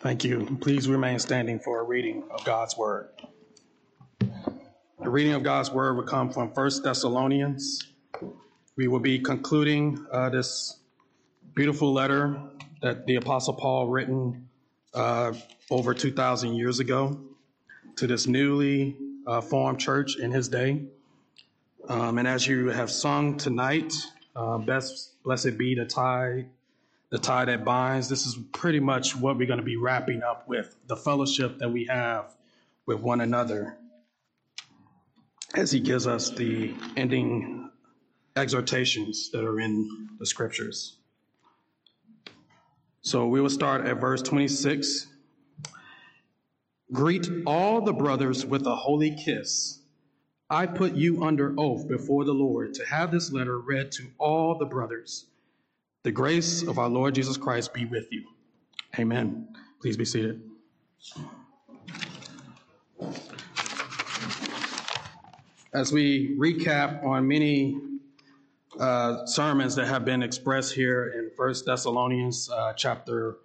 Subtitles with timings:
[0.00, 0.58] Thank you.
[0.60, 3.08] Please remain standing for a reading of God's Word.
[4.20, 7.82] The reading of God's Word will come from 1 Thessalonians.
[8.76, 10.78] We will be concluding uh, this
[11.54, 12.38] beautiful letter
[12.82, 14.48] that the Apostle Paul written
[14.92, 15.32] uh,
[15.70, 17.18] over 2,000 years ago
[17.96, 20.84] to this newly uh, formed church in his day.
[21.88, 23.94] Um, and as you have sung tonight,
[24.36, 26.46] uh, best, blessed be the tie
[27.16, 28.10] the tie that binds.
[28.10, 31.70] This is pretty much what we're going to be wrapping up with the fellowship that
[31.70, 32.36] we have
[32.84, 33.78] with one another
[35.54, 37.70] as he gives us the ending
[38.36, 40.98] exhortations that are in the scriptures.
[43.00, 45.06] So we will start at verse 26.
[46.92, 49.80] Greet all the brothers with a holy kiss.
[50.50, 54.58] I put you under oath before the Lord to have this letter read to all
[54.58, 55.28] the brothers.
[56.06, 58.22] The grace of our Lord Jesus Christ be with you.
[58.96, 59.48] Amen.
[59.82, 60.40] Please be seated.
[65.74, 67.80] As we recap on many
[68.78, 73.38] uh, sermons that have been expressed here in First Thessalonians uh, chapter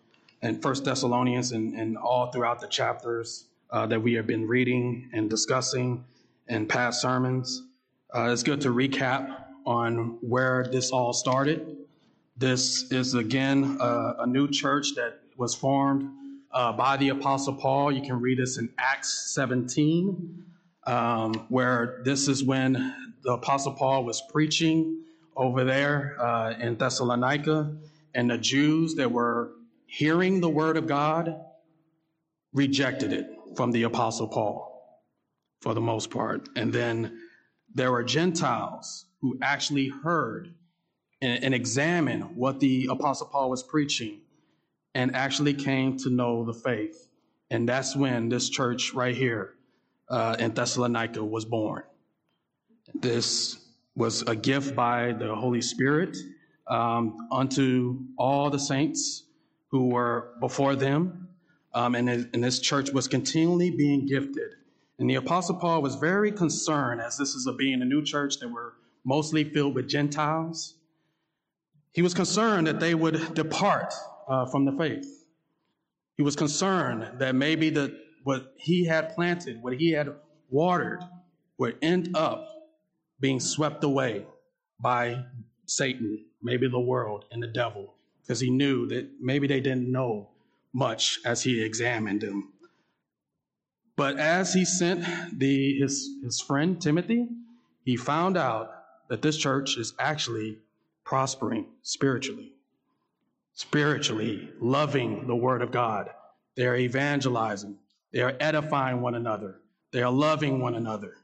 [0.44, 5.10] and First Thessalonians and, and, all throughout the chapters uh, that we have been reading
[5.14, 6.06] and discussing
[6.48, 7.64] in past sermons,
[8.16, 11.80] uh, it's good to recap on where this all started
[12.38, 16.10] this is again uh, a new church that was formed
[16.52, 17.92] uh, by the Apostle Paul.
[17.92, 20.44] You can read this in Acts 17,
[20.88, 25.04] um, where this is when the Apostle Paul was preaching
[25.36, 27.76] over there uh, in Thessalonica,
[28.14, 29.52] and the Jews that were
[29.86, 31.40] hearing the word of God
[32.54, 34.72] rejected it from the Apostle Paul
[35.62, 36.50] for the most part.
[36.56, 37.20] And then
[37.74, 40.54] there were Gentiles who actually heard
[41.22, 44.22] and, and examine what the Apostle Paul was preaching
[44.94, 47.08] and actually came to know the faith.
[47.50, 49.54] And that's when this church right here
[50.10, 51.84] uh, in Thessalonica was born.
[52.94, 53.58] This
[53.96, 56.18] was a gift by the Holy Spirit
[56.68, 59.24] um, unto all the saints
[59.70, 61.28] who were before them.
[61.74, 64.56] Um, and, and this church was continually being gifted.
[65.00, 68.40] And the Apostle Paul was very concerned, as this is a being a new church
[68.40, 70.76] that were mostly filled with Gentiles.
[71.94, 73.94] He was concerned that they would depart
[74.28, 75.26] uh, from the faith.
[76.16, 80.16] He was concerned that maybe the, what he had planted, what he had
[80.50, 81.02] watered,
[81.58, 82.48] would end up
[83.20, 84.26] being swept away
[84.80, 85.24] by
[85.66, 90.30] Satan, maybe the world and the devil, because he knew that maybe they didn't know
[90.74, 92.54] much as he examined them.
[93.96, 95.06] But as he sent
[95.38, 97.28] the, his, his friend Timothy,
[97.84, 98.72] he found out
[99.10, 100.58] that this church is actually
[101.04, 102.54] prospering spiritually,
[103.54, 106.10] spiritually loving the word of God.
[106.56, 107.78] They are evangelizing.
[108.12, 109.62] They are edifying one another.
[109.92, 111.16] They are loving one another.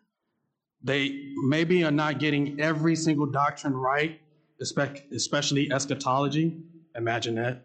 [0.83, 4.21] They maybe are not getting every single doctrine right,
[4.59, 6.57] especially eschatology.
[6.95, 7.63] Imagine that.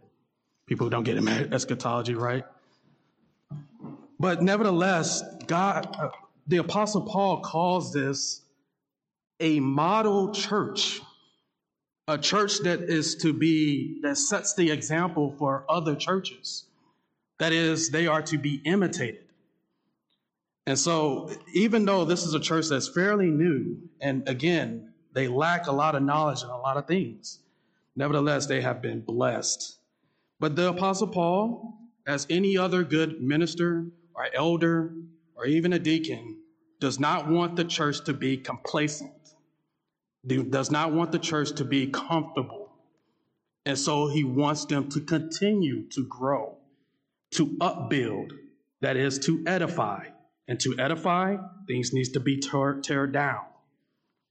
[0.67, 1.19] People who don't get
[1.53, 2.44] eschatology right.
[4.19, 6.11] But nevertheless, God, uh,
[6.47, 8.43] the Apostle Paul calls this
[9.41, 11.00] a model church
[12.09, 16.65] a church that is to be, that sets the example for other churches.
[17.39, 19.25] That is, they are to be imitated.
[20.67, 25.67] And so, even though this is a church that's fairly new, and again, they lack
[25.67, 27.41] a lot of knowledge and a lot of things,
[27.97, 29.77] nevertheless, they have been blessed.
[30.39, 34.93] But the Apostle Paul, as any other good minister or elder
[35.35, 36.39] or even a deacon,
[36.81, 39.12] does not want the church to be complacent
[40.27, 42.71] does not want the church to be comfortable.
[43.66, 46.56] And so he wants them to continue to grow,
[47.33, 48.32] to upbuild,
[48.81, 50.06] that is to edify.
[50.49, 51.37] And to edify,
[51.69, 53.44] things needs to be tear down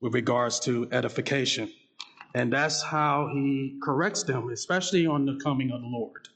[0.02, 1.72] with regards to edification.
[2.36, 6.28] And that's how he corrects them, especially on the coming of the Lord.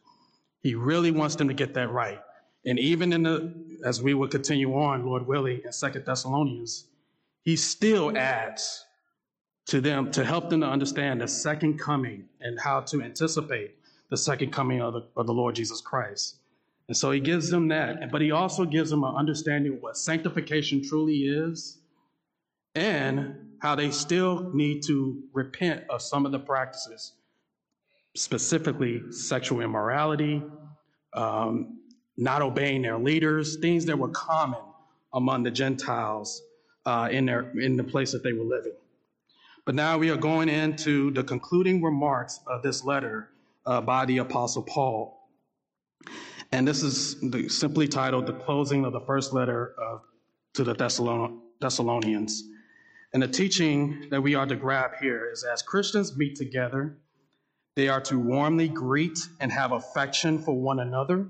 [0.62, 2.20] He really wants them to get that right.
[2.66, 3.54] And even in the,
[3.86, 6.86] as we will continue on, Lord willing, in Second Thessalonians,
[7.44, 8.84] he still adds
[9.68, 13.76] to them to help them to understand the second coming and how to anticipate
[14.10, 16.36] the second coming of the, of the Lord Jesus Christ.
[16.88, 19.98] And so he gives them that, but he also gives them an understanding of what
[19.98, 21.80] sanctification truly is
[22.76, 27.14] and how they still need to repent of some of the practices,
[28.16, 30.44] specifically sexual immorality,
[31.14, 31.80] um,
[32.18, 34.60] not obeying their leaders, things that were common
[35.14, 36.44] among the Gentiles
[36.86, 38.74] uh, in, their, in the place that they were living.
[39.66, 43.32] But now we are going into the concluding remarks of this letter
[43.66, 45.28] uh, by the Apostle Paul.
[46.52, 50.02] And this is the, simply titled The Closing of the First Letter of,
[50.54, 52.44] to the Thessalon- Thessalonians.
[53.12, 57.00] And the teaching that we are to grab here is as Christians meet together,
[57.76, 61.28] they are to warmly greet and have affection for one another,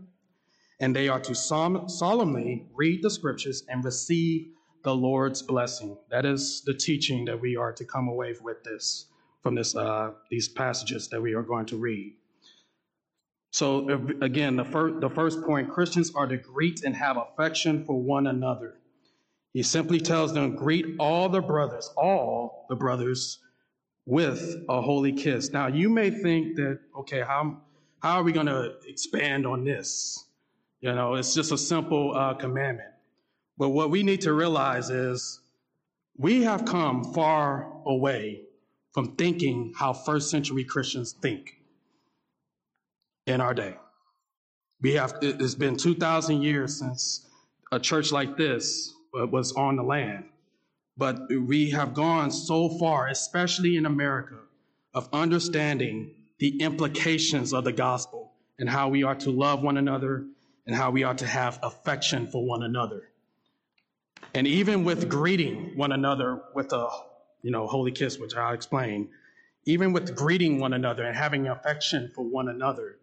[0.82, 4.48] and they are to som- solemnly read the scriptures and receive
[4.86, 5.98] the Lord's blessing.
[6.10, 9.08] That is the teaching that we are to come away with this
[9.44, 12.14] from this uh, these passages that we are going to read.
[13.52, 13.90] So
[14.22, 18.28] again, the first the first point: Christians are to greet and have affection for one
[18.28, 18.76] another.
[19.54, 23.40] He simply tells them, greet all the brothers, all the brothers,
[24.06, 25.52] with a holy kiss.
[25.52, 27.62] Now you may think that, okay, how
[28.00, 30.24] how are we going to expand on this?
[30.82, 32.95] You know, it's just a simple uh, commandment.
[33.58, 35.40] But what we need to realize is
[36.18, 38.42] we have come far away
[38.94, 41.58] from thinking how first century Christians think
[43.28, 43.76] in our day.
[44.82, 47.28] We have, it's been 2,000 years since
[47.72, 50.26] a church like this uh, was on the land.
[50.98, 54.38] But we have gone so far, especially in America,
[54.94, 60.26] of understanding the implications of the gospel and how we are to love one another
[60.68, 63.10] and how we are to have affection for one another.
[64.36, 66.90] And even with greeting one another with a,
[67.42, 69.08] you know, holy kiss, which I'll explain,
[69.66, 72.98] even with greeting one another and having affection for one another,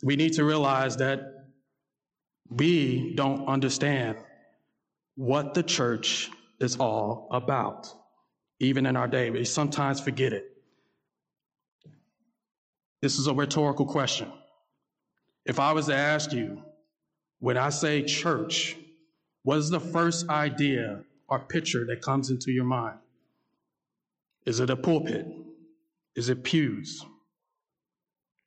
[0.00, 1.48] we need to realize that
[2.48, 4.16] we don't understand
[5.16, 7.92] what the church is all about,
[8.60, 9.30] even in our day.
[9.30, 10.44] We sometimes forget it.
[13.02, 14.30] This is a rhetorical question.
[15.44, 16.62] If I was to ask you,
[17.40, 18.76] when I say church,
[19.42, 22.98] what is the first idea or picture that comes into your mind?
[24.44, 25.26] Is it a pulpit?
[26.16, 27.04] Is it pews?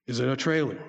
[0.08, 0.80] Is it a trailer?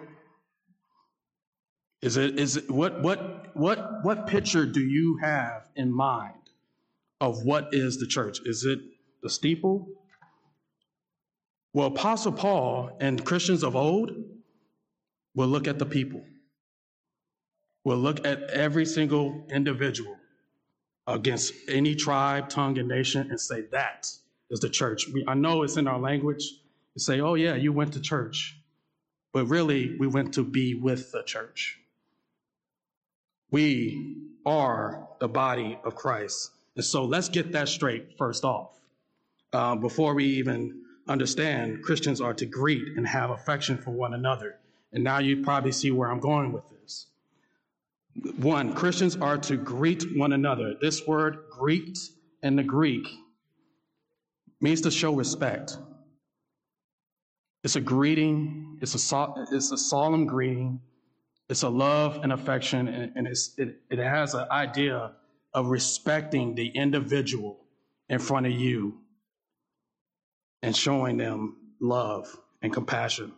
[2.03, 6.35] Is it is it what what what what picture do you have in mind
[7.21, 8.41] of what is the church?
[8.45, 8.81] Is it
[9.23, 9.89] the steeple?
[11.73, 14.11] Well, Apostle Paul and Christians of old
[15.35, 16.25] will look at the people
[17.85, 20.17] will look at every single individual
[21.07, 24.11] against any tribe, tongue, and nation and say, that
[24.51, 25.07] is the church.
[25.13, 26.51] We, I know it's in our language
[26.95, 28.59] to say, oh, yeah, you went to church.
[29.33, 31.79] But really, we went to be with the church.
[33.51, 34.17] We
[34.47, 36.51] are the body of Christ.
[36.77, 38.71] And so let's get that straight first off.
[39.53, 44.57] Uh, before we even understand, Christians are to greet and have affection for one another.
[44.93, 46.74] And now you probably see where I'm going with this.
[48.37, 50.75] One, Christians are to greet one another.
[50.81, 51.99] This word, greet,
[52.43, 53.09] in the Greek
[54.61, 55.79] means to show respect.
[57.65, 60.81] It's a greeting, it's a, it's a solemn greeting,
[61.49, 65.13] it's a love and affection, and, and it, it has an idea
[65.55, 67.65] of respecting the individual
[68.09, 68.99] in front of you
[70.63, 73.33] and showing them love and compassion.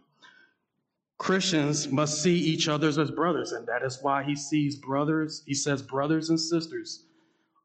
[1.19, 5.55] Christians must see each other as brothers, and that is why he sees brothers, he
[5.55, 7.05] says brothers and sisters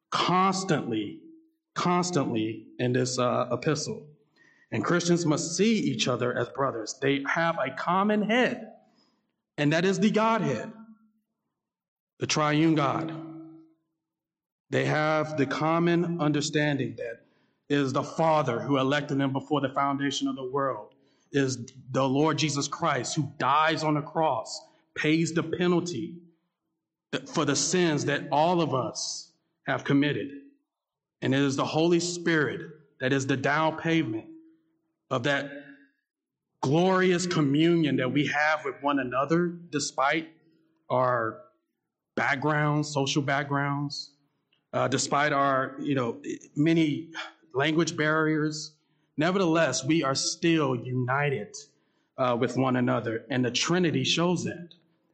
[0.09, 1.19] constantly,
[1.73, 4.05] constantly in this uh, epistle.
[4.71, 6.95] And Christians must see each other as brothers.
[7.01, 8.71] They have a common head,
[9.57, 10.71] and that is the Godhead,
[12.19, 13.13] the triune God.
[14.69, 17.25] They have the common understanding that
[17.67, 20.90] is the Father who elected them before the foundation of the world
[21.31, 21.57] is
[21.91, 24.61] the Lord Jesus Christ who dies on the cross,
[24.95, 26.15] pays the penalty
[27.27, 29.31] for the sins that all of us
[29.67, 30.29] have committed.
[31.21, 32.61] And it is the Holy Spirit
[32.99, 34.25] that is the down payment
[35.09, 35.51] of that
[36.61, 40.29] glorious communion that we have with one another, despite
[40.89, 41.39] our
[42.15, 44.11] backgrounds, social backgrounds,
[44.73, 46.21] uh, despite our, you know,
[46.55, 47.09] many
[47.53, 48.73] language barriers,
[49.17, 51.55] Nevertheless, we are still united
[52.17, 54.69] uh, with one another, and the Trinity shows that,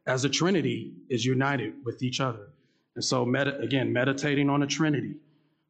[0.06, 2.48] as the Trinity is united with each other.
[2.94, 5.16] And so, med- again, meditating on the Trinity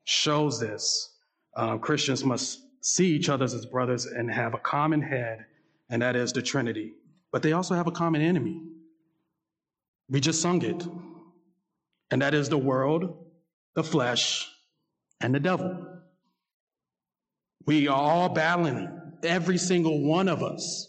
[0.05, 1.15] shows this.
[1.57, 5.45] Uh, Christians must see each other as brothers and have a common head,
[5.91, 6.93] and that is the Trinity.
[7.33, 8.63] But they also have a common enemy.
[10.09, 10.87] We just sung it,
[12.11, 13.27] and that is the world,
[13.75, 14.49] the flesh,
[15.21, 15.98] and the devil.
[17.67, 18.89] We are all battling.
[19.23, 20.89] Every single one of us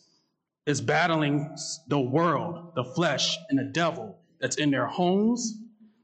[0.66, 1.56] is battling
[1.88, 5.56] the world, the flesh, and the devil that's in their homes,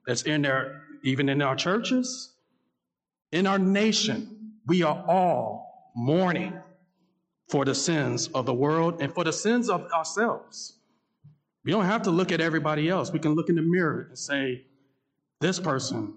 [0.05, 2.33] that's in their, even in our churches,
[3.31, 4.53] in our nation.
[4.65, 6.53] We are all mourning
[7.49, 10.79] for the sins of the world and for the sins of ourselves.
[11.63, 13.11] We don't have to look at everybody else.
[13.11, 14.65] We can look in the mirror and say,
[15.41, 16.15] this person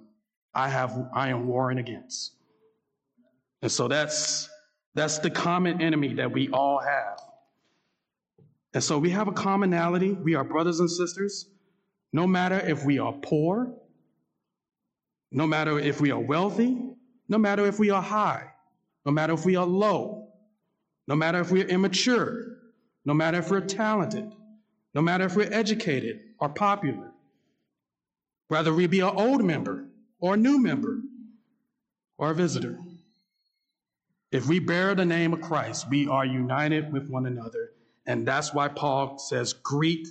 [0.54, 2.32] I have I am warring against.
[3.62, 4.48] And so that's
[4.94, 7.20] that's the common enemy that we all have.
[8.74, 10.12] And so we have a commonality.
[10.12, 11.48] We are brothers and sisters,
[12.12, 13.72] no matter if we are poor,
[15.30, 16.78] no matter if we are wealthy,
[17.28, 18.50] no matter if we are high,
[19.04, 20.28] no matter if we are low,
[21.06, 22.58] no matter if we're immature,
[23.04, 24.30] no matter if we're talented,
[24.94, 27.12] no matter if we're educated or popular,
[28.48, 29.86] whether we be an old member
[30.20, 30.98] or a new member
[32.16, 32.78] or a visitor.
[34.30, 37.70] If we bear the name of Christ, we are united with one another.
[38.06, 40.08] And that's why Paul says, greet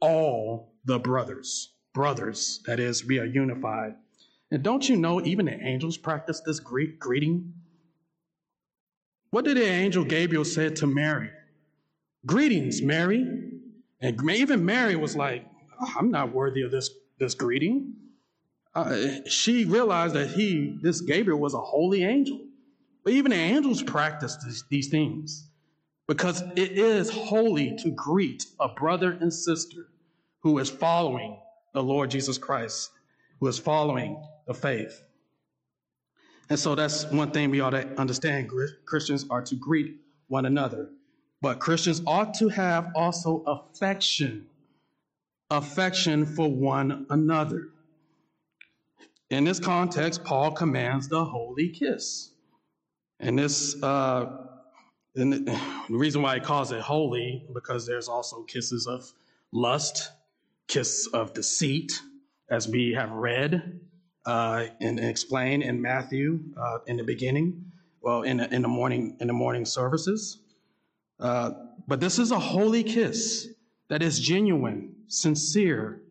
[0.00, 1.74] all the brothers.
[1.92, 3.94] Brothers, that is, we are unified.
[4.50, 7.52] And don't you know, even the angels practice this greet, greeting?
[9.30, 11.30] What did the angel Gabriel say to Mary?
[12.24, 13.26] Greetings, Mary.
[14.00, 15.46] And even Mary was like,
[15.96, 17.94] I'm not worthy of this, this greeting.
[18.74, 22.40] Uh, she realized that he, this Gabriel, was a holy angel.
[23.04, 25.48] But even the angels practice this, these things
[26.06, 29.88] because it is holy to greet a brother and sister
[30.40, 31.38] who is following
[31.72, 32.90] the Lord Jesus Christ,
[33.40, 35.02] who is following the faith.
[36.50, 38.50] And so that's one thing we ought to understand.
[38.84, 39.96] Christians are to greet
[40.28, 40.90] one another.
[41.40, 44.46] But Christians ought to have also affection,
[45.50, 47.68] affection for one another.
[49.30, 52.31] In this context, Paul commands the holy kiss.
[53.22, 54.36] And this, uh,
[55.14, 55.56] and the
[55.88, 59.12] reason why he calls it holy, because there's also kisses of
[59.52, 60.10] lust,
[60.66, 61.92] kiss of deceit,
[62.50, 63.80] as we have read
[64.26, 67.64] uh, and explained in Matthew uh, in the beginning,
[68.00, 70.38] well, in the, in the morning in the morning services.
[71.20, 71.52] Uh,
[71.86, 73.48] but this is a holy kiss
[73.88, 76.02] that is genuine, sincere,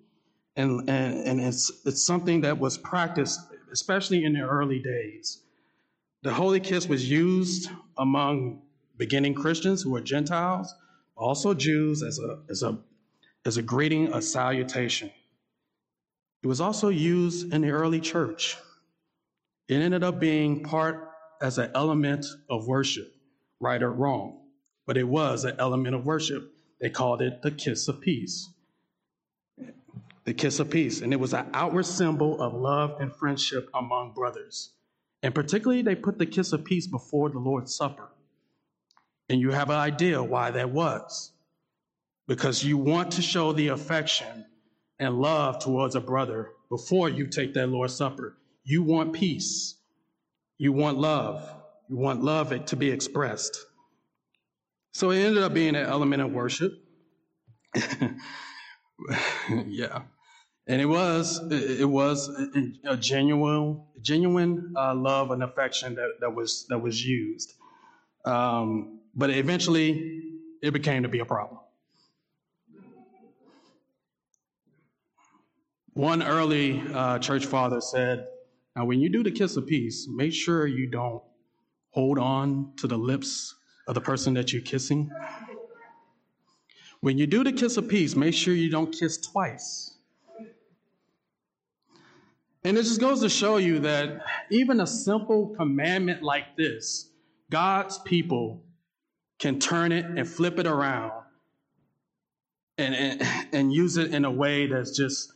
[0.55, 3.39] and, and, and it's, it's something that was practiced,
[3.73, 5.41] especially in the early days.
[6.23, 8.61] The holy kiss was used among
[8.97, 10.73] beginning Christians who were Gentiles,
[11.15, 12.79] also Jews, as a, as a,
[13.45, 15.11] as a greeting, a salutation.
[16.43, 18.57] It was also used in the early church.
[19.67, 21.09] It ended up being part
[21.41, 23.13] as an element of worship,
[23.59, 24.41] right or wrong,
[24.85, 26.53] but it was an element of worship.
[26.79, 28.49] They called it the kiss of peace
[30.23, 31.01] the kiss of peace.
[31.01, 34.71] And it was an outward symbol of love and friendship among brothers.
[35.23, 38.09] And particularly, they put the kiss of peace before the Lord's Supper.
[39.29, 41.31] And you have an idea why that was.
[42.27, 44.45] Because you want to show the affection
[44.99, 48.37] and love towards a brother before you take that Lord's Supper.
[48.63, 49.75] You want peace.
[50.57, 51.47] You want love.
[51.89, 53.65] You want love to be expressed.
[54.93, 56.73] So it ended up being an element of worship.
[59.65, 60.01] yeah,
[60.71, 62.29] and it was it was
[62.85, 67.55] a genuine genuine uh, love and affection that, that was that was used,
[68.23, 71.59] um, but eventually it became to be a problem.
[75.91, 78.27] One early uh, church father said,
[78.77, 81.21] "Now, when you do the kiss of peace, make sure you don't
[81.89, 83.55] hold on to the lips
[83.89, 85.11] of the person that you're kissing."
[87.01, 89.90] When you do the kiss of peace, make sure you don't kiss twice.
[92.63, 97.09] And it just goes to show you that even a simple commandment like this,
[97.49, 98.63] God's people
[99.39, 101.11] can turn it and flip it around
[102.77, 105.33] and, and, and use it in a way that's just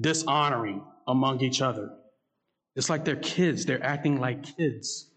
[0.00, 1.90] dishonoring among each other.
[2.76, 5.08] It's like they're kids, they're acting like kids.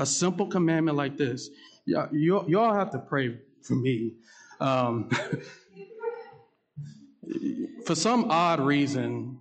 [0.00, 1.48] A simple commandment like this,
[1.86, 4.14] y'all, you, all have to pray for me.
[4.60, 5.08] Um,
[7.86, 9.33] for some odd reason,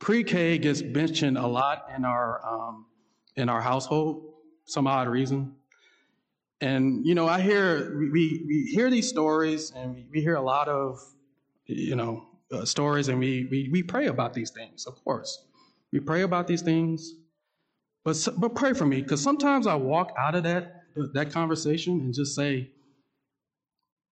[0.00, 2.86] pre-K gets mentioned a lot in our um,
[3.36, 4.26] in our household.
[4.64, 5.54] Some odd reason,
[6.60, 10.68] and you know, I hear we we hear these stories, and we, hear a lot
[10.68, 11.00] of
[11.66, 14.86] you know uh, stories, and we, we we pray about these things.
[14.86, 15.44] Of course,
[15.92, 17.14] we pray about these things,
[18.04, 20.82] but but pray for me because sometimes I walk out of that
[21.14, 22.70] that conversation and just say,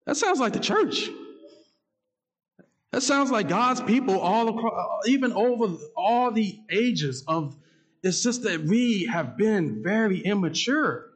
[0.07, 1.09] that sounds like the church.
[2.93, 7.57] That sounds like God's people all across, even over all the ages of.
[8.03, 11.11] It's just that we have been very immature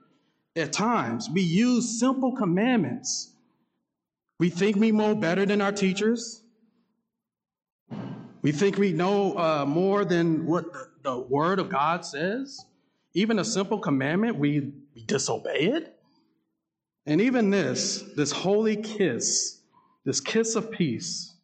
[0.55, 1.29] at times.
[1.29, 3.33] We use simple commandments.
[4.39, 6.43] We think we know better than our teachers.
[8.41, 12.65] We think we know uh, more than what the, the, Word of God says.
[13.15, 15.99] Even a simple commandment, we, we disobey it.
[17.05, 19.61] And even this, this holy kiss,
[20.05, 21.36] this kiss of peace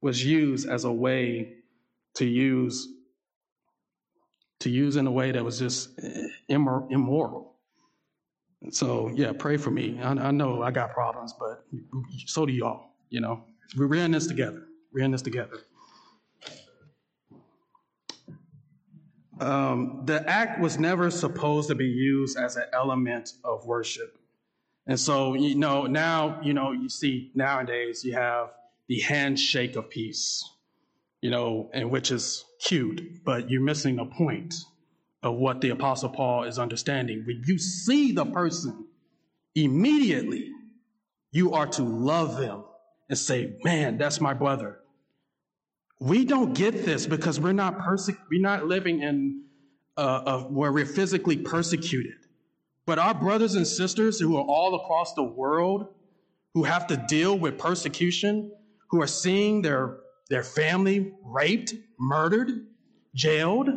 [0.00, 1.54] was used as a way
[2.14, 2.88] to use
[4.60, 5.96] to use in a way that was just
[6.50, 7.54] immor- immoral.
[8.70, 10.00] So, yeah, pray for me.
[10.02, 11.64] I, I know I got problems, but
[12.26, 12.90] so do y'all.
[13.08, 13.44] You know,
[13.76, 14.64] we're in this together.
[14.92, 15.58] We're in this together.
[19.40, 24.18] Um, the act was never supposed to be used as an element of worship.
[24.88, 28.50] And so, you know, now, you know, you see nowadays you have
[28.88, 30.42] the handshake of peace,
[31.20, 34.54] you know, and which is cute, but you're missing the point
[35.22, 37.24] of what the Apostle Paul is understanding.
[37.26, 38.86] When you see the person
[39.54, 40.50] immediately,
[41.32, 42.64] you are to love them
[43.08, 44.78] and say, man, that's my brother.
[46.00, 49.42] We don't get this because we're not perse- we're not living in
[49.96, 52.14] uh, uh, where we're physically persecuted.
[52.86, 55.88] But our brothers and sisters who are all across the world,
[56.54, 58.52] who have to deal with persecution,
[58.90, 59.98] who are seeing their,
[60.30, 62.66] their family raped, murdered,
[63.14, 63.68] jailed,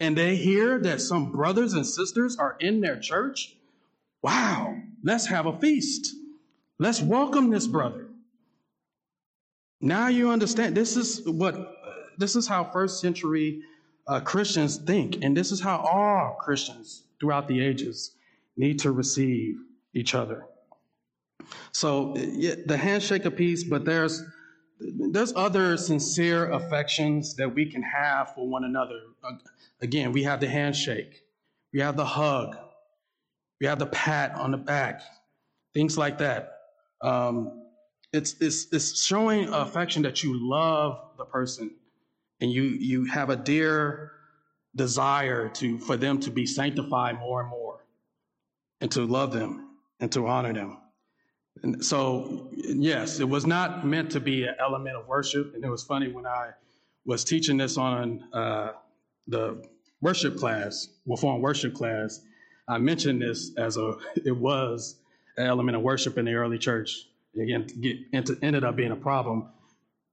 [0.00, 3.56] and they hear that some brothers and sisters are in their church,
[4.22, 6.14] wow, let's have a feast.
[6.78, 8.08] Let's welcome this brother.
[9.80, 11.54] Now you understand this is what
[12.18, 13.62] this is how first century
[14.06, 18.16] uh, Christians think, and this is how all Christians throughout the ages
[18.56, 19.56] need to receive
[19.94, 20.46] each other.
[21.72, 24.22] So yeah, the handshake of peace, but there's
[24.78, 29.00] there's other sincere affections that we can have for one another.
[29.80, 31.22] Again, we have the handshake,
[31.72, 32.56] we have the hug,
[33.60, 35.02] we have the pat on the back,
[35.72, 36.58] things like that.
[37.00, 37.62] Um,
[38.12, 41.74] it's, it's, it's showing affection that you love the person
[42.40, 44.12] and you, you have a dear
[44.74, 47.84] desire to, for them to be sanctified more and more
[48.80, 50.81] and to love them and to honor them.
[51.62, 55.54] And so, yes, it was not meant to be an element of worship.
[55.54, 56.50] And it was funny when I
[57.04, 58.72] was teaching this on uh,
[59.28, 59.64] the
[60.00, 62.20] worship class, Reform worship class,
[62.68, 64.96] I mentioned this as a, it was
[65.36, 67.06] an element of worship in the early church
[67.40, 69.48] again get into, ended up being a problem.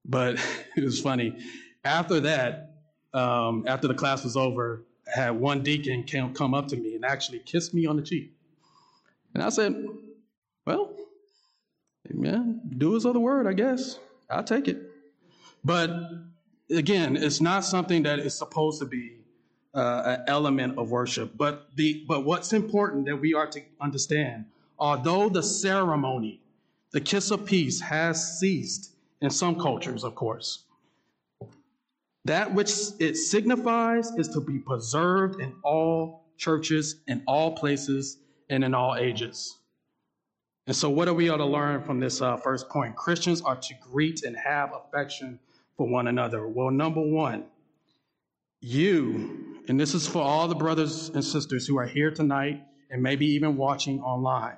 [0.06, 0.36] But
[0.78, 1.38] it was funny.
[1.84, 2.76] After that,
[3.14, 4.84] um, after the class was over,
[5.16, 8.32] I had one deacon come up to me and actually kissed me on the cheek.
[9.34, 9.86] And I said,
[10.66, 10.94] Well,
[12.14, 12.44] yeah,
[12.78, 14.00] do as other word, I guess.
[14.30, 14.78] I'll take it.
[15.64, 15.90] But
[16.70, 19.18] again, it's not something that is supposed to be
[19.74, 21.38] uh, an element of worship.
[21.38, 24.46] But the but what's important that we are to understand,
[24.78, 26.42] although the ceremony
[26.92, 30.64] the kiss of peace has ceased in some cultures, of course.
[32.26, 38.18] That which it signifies is to be preserved in all churches, in all places,
[38.50, 39.59] and in all ages.
[40.70, 42.96] And so, what are we ought to learn from this uh, first point?
[42.96, 45.40] Christians are to greet and have affection
[45.76, 46.48] for one another.
[46.48, 47.46] Well, number one,
[48.62, 53.02] you, and this is for all the brothers and sisters who are here tonight and
[53.02, 54.58] maybe even watching online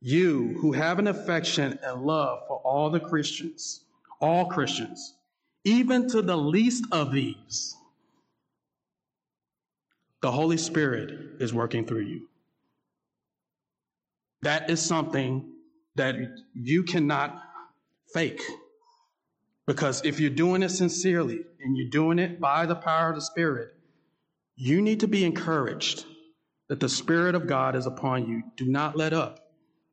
[0.00, 3.82] you who have an affection and love for all the Christians,
[4.20, 5.14] all Christians,
[5.64, 7.74] even to the least of these,
[10.22, 12.28] the Holy Spirit is working through you.
[14.46, 15.44] That is something
[15.96, 16.14] that
[16.54, 17.36] you cannot
[18.14, 18.40] fake.
[19.66, 23.22] Because if you're doing it sincerely and you're doing it by the power of the
[23.22, 23.74] Spirit,
[24.54, 26.04] you need to be encouraged
[26.68, 28.44] that the Spirit of God is upon you.
[28.56, 29.40] Do not let up.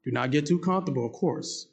[0.06, 1.66] Do not get too comfortable, of course.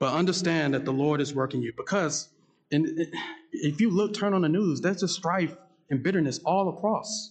[0.00, 2.28] But understand that the Lord is working you because
[2.72, 5.56] if you look, turn on the news, there's just strife
[5.88, 7.30] and bitterness all across.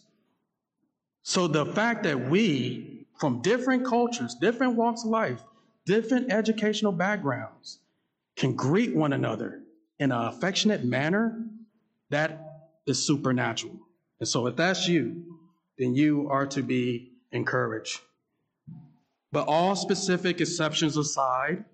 [1.23, 5.43] So the fact that we, from different cultures, different walks of life,
[5.85, 7.79] different educational backgrounds,
[8.35, 9.61] can greet one another
[9.99, 11.43] in an affectionate manner,
[12.09, 13.75] that is supernatural.
[14.19, 15.39] And so if that's you,
[15.77, 17.99] then you are to be encouraged.
[19.31, 21.65] But all specific exceptions aside,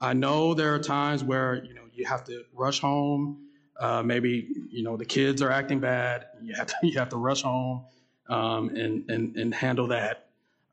[0.00, 3.48] I know there are times where you know you have to rush home.
[3.80, 6.26] Uh, maybe you know the kids are acting bad.
[6.40, 7.84] You have to you have to rush home
[8.28, 10.27] um, and, and and handle that.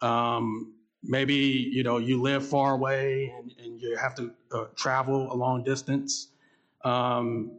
[0.05, 5.31] Um, maybe you know you live far away and, and you have to uh, travel
[5.31, 6.29] a long distance.
[6.83, 7.51] Um,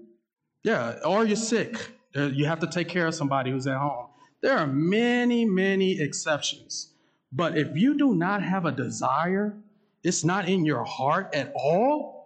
[0.63, 1.93] yeah, or you're sick.
[2.15, 4.07] Uh, you have to take care of somebody who's at home.
[4.43, 6.93] There are many many exceptions.
[7.33, 9.55] But if you do not have a desire,
[10.03, 12.17] it's not in your heart at all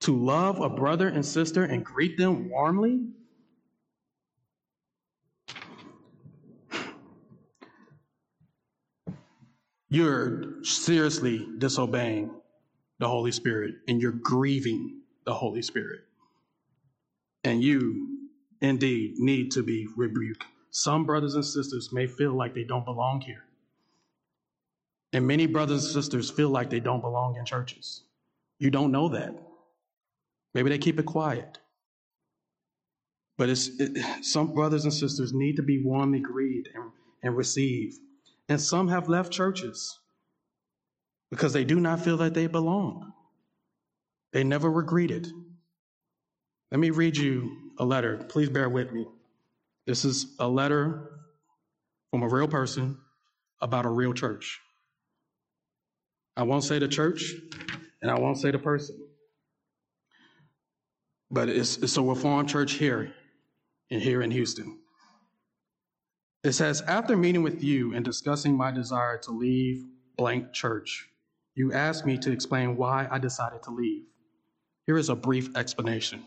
[0.00, 3.00] to love a brother and sister and greet them warmly,
[9.88, 12.30] you're seriously disobeying
[12.98, 16.00] the Holy Spirit and you're grieving the Holy Spirit.
[17.44, 18.28] And you
[18.60, 20.44] indeed need to be rebuked.
[20.70, 23.44] Some brothers and sisters may feel like they don't belong here.
[25.12, 28.02] And many brothers and sisters feel like they don't belong in churches.
[28.58, 29.34] You don't know that.
[30.52, 31.58] Maybe they keep it quiet.
[33.38, 36.90] But it's, it, some brothers and sisters need to be warmly greeted and,
[37.22, 37.98] and received.
[38.48, 39.98] And some have left churches
[41.30, 43.12] because they do not feel that they belong.
[44.32, 45.28] They never were greeted.
[46.70, 48.18] Let me read you a letter.
[48.28, 49.06] Please bear with me.
[49.86, 51.10] This is a letter
[52.10, 52.98] from a real person
[53.60, 54.60] about a real church.
[56.36, 57.34] I won't say the church
[58.00, 58.96] and I won't say the person,
[61.30, 63.12] but it's, it's a Reformed church here
[63.90, 64.78] and here in Houston.
[66.44, 69.84] It says, after meeting with you and discussing my desire to leave
[70.16, 71.08] blank church,
[71.56, 74.04] you asked me to explain why I decided to leave.
[74.86, 76.24] Here is a brief explanation.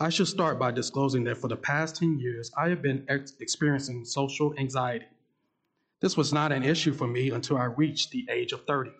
[0.00, 3.34] I should start by disclosing that for the past 10 years, I have been ex-
[3.40, 5.06] experiencing social anxiety.
[6.00, 8.90] This was not an issue for me until I reached the age of 30.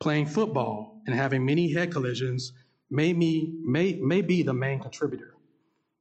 [0.00, 2.52] Playing football and having many head collisions
[2.90, 5.34] may, me, may, may be the main contributor.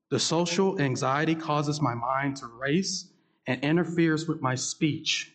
[0.09, 3.11] The social anxiety causes my mind to race
[3.47, 5.33] and interferes with my speech.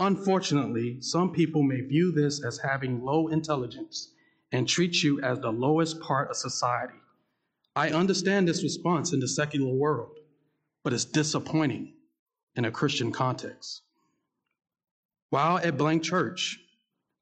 [0.00, 4.12] Unfortunately, some people may view this as having low intelligence
[4.52, 6.98] and treat you as the lowest part of society.
[7.74, 10.16] I understand this response in the secular world,
[10.82, 11.94] but it's disappointing
[12.56, 13.82] in a Christian context.
[15.30, 16.58] While at Blank Church,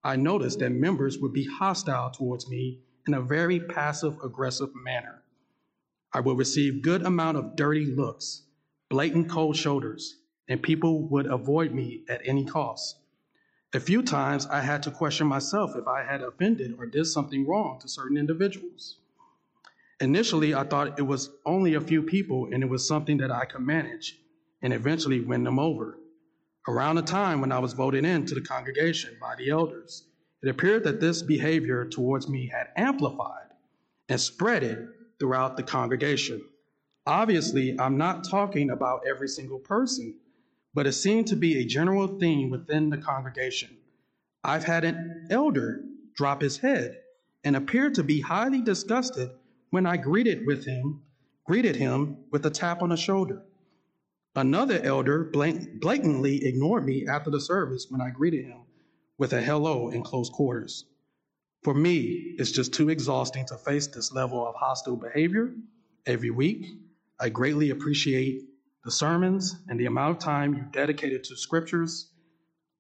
[0.05, 5.23] I noticed that members would be hostile towards me in a very passive aggressive manner.
[6.13, 8.43] I would receive good amount of dirty looks,
[8.89, 10.17] blatant cold shoulders,
[10.49, 12.97] and people would avoid me at any cost.
[13.75, 17.47] A few times I had to question myself if I had offended or did something
[17.47, 18.99] wrong to certain individuals.
[20.01, 23.45] Initially, I thought it was only a few people and it was something that I
[23.45, 24.19] could manage
[24.63, 25.99] and eventually win them over.
[26.69, 30.05] Around the time when I was voted into the congregation by the elders,
[30.43, 33.49] it appeared that this behavior towards me had amplified
[34.09, 34.79] and spread it
[35.19, 36.45] throughout the congregation.
[37.07, 40.17] Obviously, I'm not talking about every single person,
[40.75, 43.77] but it seemed to be a general theme within the congregation.
[44.43, 45.83] I've had an elder
[46.15, 46.99] drop his head
[47.45, 49.31] and appear to be highly disgusted
[49.71, 51.03] when I greeted with him,
[51.45, 53.43] greeted him with a tap on the shoulder.
[54.35, 58.63] Another elder blatantly ignored me after the service when I greeted him
[59.17, 60.85] with a hello in close quarters.
[61.63, 65.55] For me, it's just too exhausting to face this level of hostile behavior
[66.05, 66.67] every week.
[67.19, 68.43] I greatly appreciate
[68.85, 72.11] the sermons and the amount of time you dedicated to scriptures.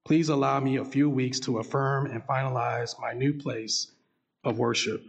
[0.07, 3.90] Please allow me a few weeks to affirm and finalize my new place
[4.44, 5.03] of worship.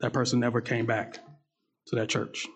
[0.00, 1.18] That person never came back
[1.88, 2.46] to that church.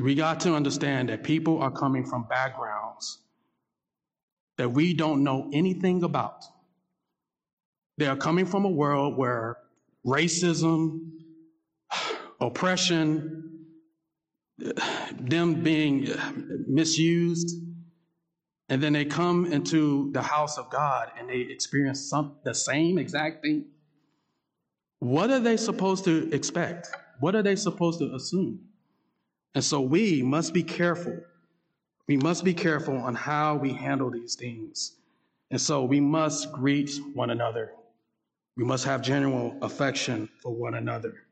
[0.00, 3.20] We got to understand that people are coming from backgrounds
[4.56, 6.44] that we don't know anything about.
[7.98, 9.58] They are coming from a world where
[10.06, 11.10] racism,
[12.46, 13.66] oppression,
[15.18, 16.08] them being
[16.66, 17.56] misused,
[18.68, 22.98] and then they come into the house of God and they experience some, the same
[22.98, 23.66] exact thing.
[25.00, 26.88] What are they supposed to expect?
[27.20, 28.60] What are they supposed to assume?
[29.54, 31.20] And so we must be careful.
[32.08, 34.96] We must be careful on how we handle these things.
[35.50, 37.72] And so we must greet one another.
[38.56, 41.23] We must have genuine affection for one another.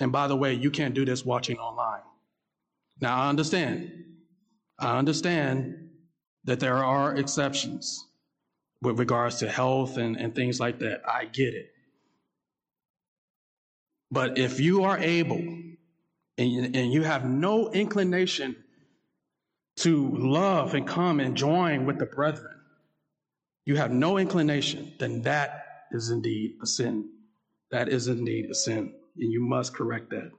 [0.00, 2.02] And by the way, you can't do this watching online.
[3.00, 3.92] Now, I understand.
[4.78, 5.90] I understand
[6.44, 8.04] that there are exceptions
[8.82, 11.02] with regards to health and, and things like that.
[11.08, 11.70] I get it.
[14.10, 18.56] But if you are able and, and you have no inclination
[19.78, 22.54] to love and come and join with the brethren,
[23.64, 27.10] you have no inclination, then that is indeed a sin.
[27.70, 30.30] That is indeed a sin, and you must correct that.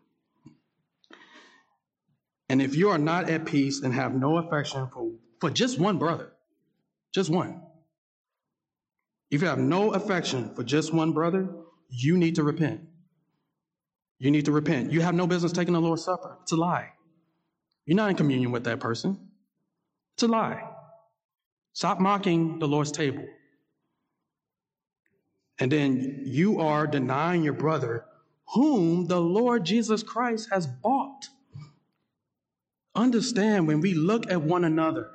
[2.49, 5.11] And if you are not at peace and have no affection for,
[5.41, 6.31] for just one brother,
[7.13, 7.61] just one,
[9.29, 11.49] if you have no affection for just one brother,
[11.89, 12.81] you need to repent.
[14.19, 14.91] You need to repent.
[14.91, 16.37] You have no business taking the Lord's Supper.
[16.43, 16.93] It's a lie.
[17.85, 19.29] You're not in communion with that person.
[20.15, 20.63] It's a lie.
[21.73, 23.25] Stop mocking the Lord's table
[25.59, 28.05] and then you are denying your brother
[28.53, 31.27] whom the Lord Jesus Christ has bought.
[32.95, 35.09] Understand when we look at one another,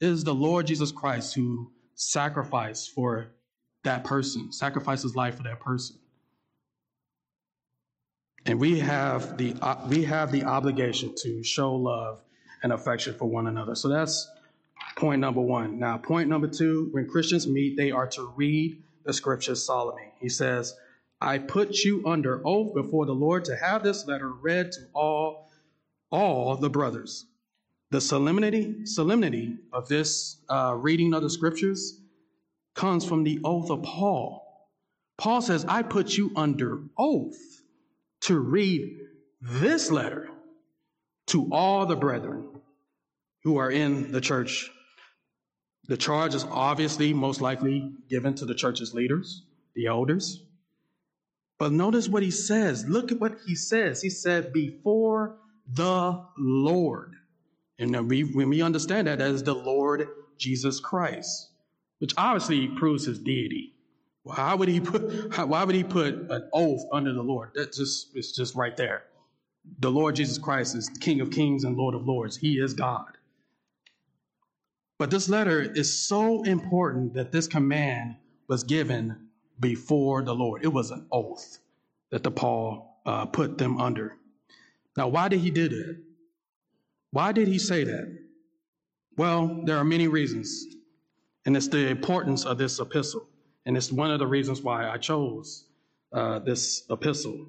[0.00, 3.28] it is the Lord Jesus Christ who sacrificed for
[3.84, 5.96] that person, sacrifice his life for that person.
[8.44, 12.22] And we have the uh, we have the obligation to show love
[12.62, 13.76] and affection for one another.
[13.76, 14.28] So that's
[14.96, 15.78] point number one.
[15.78, 20.12] Now, point number two: when Christians meet, they are to read the scriptures solemnly.
[20.20, 20.74] He says,
[21.22, 25.48] "I put you under oath before the Lord to have this letter read to all
[26.10, 27.26] all the brothers."
[27.90, 32.00] The solemnity solemnity of this uh, reading of the scriptures
[32.74, 34.68] comes from the oath of Paul.
[35.16, 37.62] Paul says, "I put you under oath."
[38.22, 38.98] to read
[39.40, 40.30] this letter
[41.26, 42.48] to all the brethren
[43.42, 44.70] who are in the church.
[45.88, 49.42] The charge is obviously most likely given to the church's leaders,
[49.74, 50.44] the elders.
[51.62, 52.84] But notice what he says.
[52.88, 54.02] Look at what he says.
[54.02, 55.36] He said, before
[55.72, 57.14] the Lord.
[57.78, 61.50] And we, when we understand that as the Lord Jesus Christ,
[62.00, 63.74] which obviously proves his deity.
[64.24, 67.50] Why would he put why would he put an oath under the Lord?
[67.54, 69.04] That just it's just right there.
[69.78, 72.36] The Lord Jesus Christ is King of Kings and Lord of Lords.
[72.36, 73.16] He is God.
[74.98, 78.16] But this letter is so important that this command
[78.48, 79.21] was given
[79.62, 80.62] before the Lord.
[80.62, 81.58] It was an oath
[82.10, 84.16] that the Paul uh, put them under.
[84.96, 85.96] Now, why did he do that?
[87.12, 88.18] Why did he say that?
[89.16, 90.66] Well, there are many reasons,
[91.46, 93.26] and it's the importance of this epistle.
[93.64, 95.64] And it's one of the reasons why I chose
[96.12, 97.46] uh, this epistle.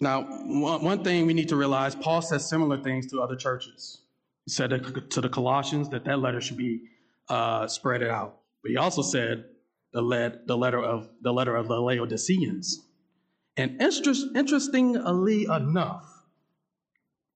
[0.00, 3.98] Now, one thing we need to realize, Paul says similar things to other churches.
[4.46, 4.70] He said
[5.10, 6.80] to the Colossians that that letter should be
[7.28, 8.38] uh, spread out.
[8.62, 9.44] But he also said
[9.92, 12.86] the, lead, the letter of the letter of the Laodiceans.
[13.56, 16.06] And interest, interestingly enough,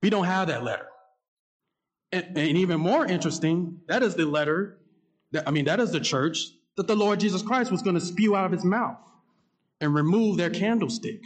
[0.03, 0.87] we don't have that letter.
[2.13, 4.79] And, and even more interesting, that is the letter
[5.47, 6.39] I mean, that is the church
[6.77, 8.99] that the Lord Jesus Christ was going to spew out of his mouth
[9.81, 11.21] and remove their candlestick.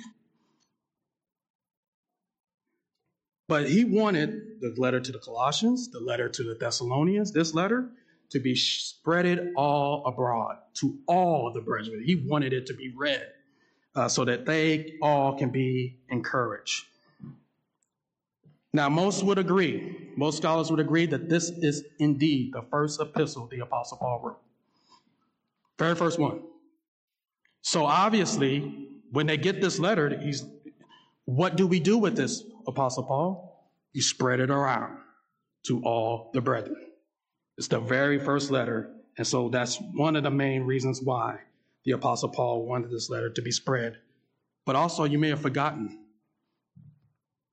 [3.49, 7.91] But he wanted the letter to the Colossians, the letter to the Thessalonians, this letter
[8.31, 12.03] to be spreaded all abroad to all the brethren.
[12.05, 13.27] He wanted it to be read
[13.95, 16.85] uh, so that they all can be encouraged.
[18.73, 23.47] Now, most would agree, most scholars would agree that this is indeed the first epistle
[23.51, 24.39] the Apostle Paul wrote.
[25.79, 26.43] Very first one.
[27.63, 30.45] So obviously, when they get this letter, he's,
[31.25, 33.71] what do we do with this, Apostle Paul?
[33.95, 34.99] You spread it around
[35.67, 36.88] to all the brethren.
[37.59, 38.89] It's the very first letter.
[39.19, 41.41] And so that's one of the main reasons why
[41.85, 43.99] the Apostle Paul wanted this letter to be spread.
[44.65, 45.99] But also, you may have forgotten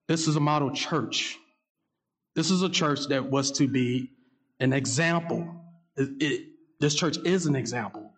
[0.07, 1.37] this is a model church.
[2.35, 4.11] This is a church that was to be
[4.59, 5.55] an example.
[5.97, 6.45] It, it,
[6.79, 8.11] this church is an example.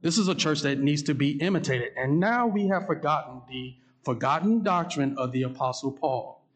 [0.00, 1.90] This is a church that needs to be imitated.
[1.98, 6.46] And now we have forgotten the forgotten doctrine of the Apostle Paul.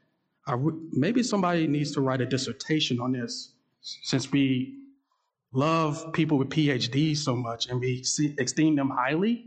[0.92, 4.76] maybe somebody needs to write a dissertation on this since we
[5.52, 8.04] love people with PhDs so much and we
[8.38, 9.46] esteem them highly.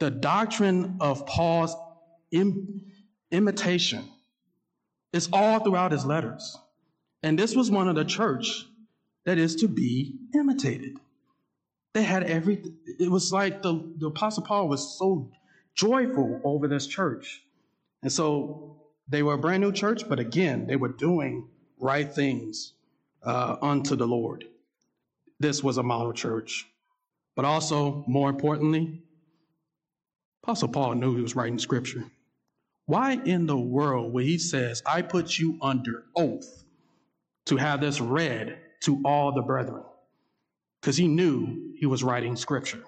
[0.00, 1.74] The doctrine of Paul's
[2.32, 2.82] Im,
[3.30, 4.04] imitation.
[5.12, 6.58] is all throughout his letters.
[7.22, 8.66] And this was one of the church
[9.24, 10.98] that is to be imitated.
[11.94, 12.76] They had everything.
[12.98, 15.30] It was like the, the Apostle Paul was so
[15.74, 17.42] joyful over this church.
[18.02, 21.48] And so they were a brand new church, but again, they were doing
[21.78, 22.73] right things
[23.24, 24.44] uh, unto the Lord.
[25.40, 26.66] This was a model church.
[27.36, 29.02] But also, more importantly,
[30.42, 32.04] Apostle Paul knew he was writing scripture.
[32.86, 36.64] Why in the world when he says, I put you under oath
[37.46, 39.82] to have this read to all the brethren?
[40.80, 42.84] Because he knew he was writing scripture.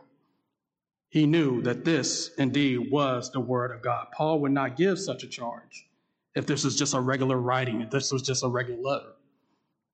[1.09, 4.09] He knew that this indeed was the word of God.
[4.13, 5.87] Paul would not give such a charge
[6.35, 9.13] if this was just a regular writing, if this was just a regular letter.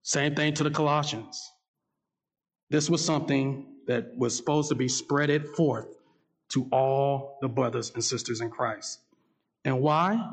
[0.03, 1.41] Same thing to the Colossians.
[2.71, 5.89] This was something that was supposed to be spreaded forth
[6.51, 9.01] to all the brothers and sisters in Christ.
[9.65, 10.29] And why?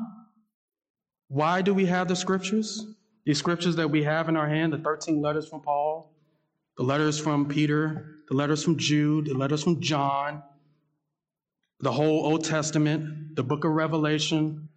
[1.28, 2.84] Why do we have the scriptures?
[3.24, 6.12] These scriptures that we have in our hand, the 13 letters from Paul,
[6.76, 10.42] the letters from Peter, the letters from Jude, the letters from John,
[11.80, 14.68] the whole Old Testament, the book of Revelation.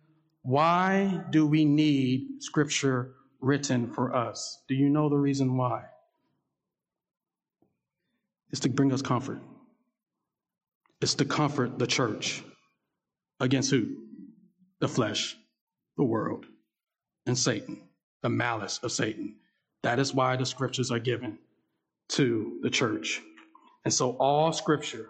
[0.43, 4.63] Why do we need scripture written for us?
[4.67, 5.83] Do you know the reason why?
[8.51, 9.39] It's to bring us comfort.
[11.01, 12.43] It's to comfort the church.
[13.39, 14.03] Against who?
[14.83, 15.37] the flesh,
[15.95, 16.45] the world,
[17.25, 17.79] and Satan,
[18.21, 19.37] the malice of Satan.
[19.81, 21.39] That is why the scriptures are given
[22.09, 23.21] to the church.
[23.85, 25.09] And so all scripture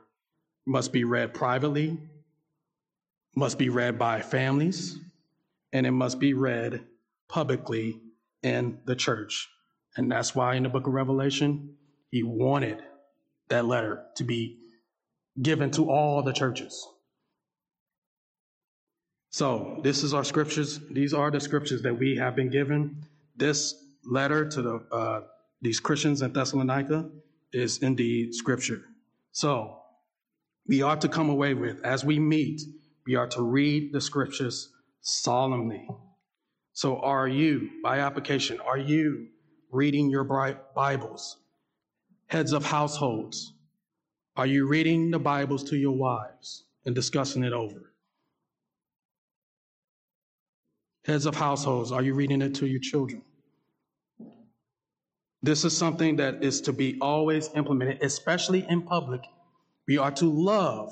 [0.68, 1.98] must be read privately,
[3.36, 5.00] must be read by families,
[5.72, 6.86] and it must be read
[7.28, 8.00] publicly
[8.44, 9.50] in the church.
[9.96, 11.76] And that's why in the book of Revelation,
[12.10, 12.80] he wanted
[13.50, 14.60] that letter to be
[15.42, 16.88] given to all the churches.
[19.30, 20.80] So, this is our scriptures.
[20.92, 23.04] These are the scriptures that we have been given.
[23.36, 23.74] This
[24.06, 25.22] letter to the uh,
[25.62, 27.10] these Christians in Thessalonica
[27.52, 28.84] is indeed scripture.
[29.32, 29.80] So,
[30.68, 32.62] we ought to come away with, as we meet,
[33.08, 34.70] we are to read the scriptures
[35.02, 35.88] solemnly.
[36.74, 39.28] So, are you, by application, are you
[39.72, 41.38] reading your Bibles?
[42.26, 43.54] Heads of households,
[44.36, 47.92] are you reading the Bibles to your wives and discussing it over?
[51.06, 53.22] Heads of households, are you reading it to your children?
[55.44, 59.22] This is something that is to be always implemented, especially in public.
[59.88, 60.92] We are to love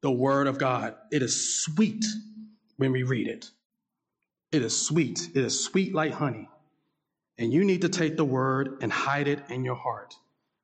[0.00, 0.94] the Word of God.
[1.10, 2.04] It is sweet
[2.76, 3.50] when we read it.
[4.52, 5.30] It is sweet.
[5.34, 6.48] It is sweet like honey.
[7.38, 10.14] And you need to take the Word and hide it in your heart.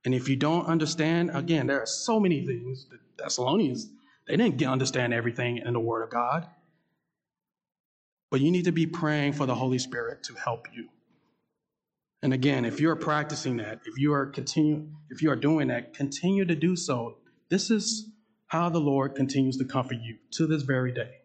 [0.05, 2.87] And if you don't understand, again, there are so many things.
[2.91, 3.89] The Thessalonians,
[4.27, 6.47] they didn't understand everything in the Word of God.
[8.31, 10.89] But you need to be praying for the Holy Spirit to help you.
[12.23, 15.95] And again, if you're practicing that, if you are continue, if you are doing that,
[15.95, 17.19] continue to do so.
[17.49, 18.11] This is
[18.49, 21.18] how the Lord continues to comfort you to this very day.